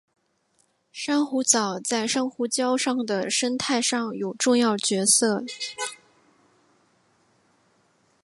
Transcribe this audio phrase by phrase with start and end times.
[0.91, 5.43] 珊瑚藻在珊瑚礁的生态上有重要角色。